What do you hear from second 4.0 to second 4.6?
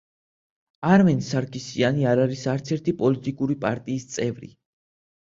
წევრი.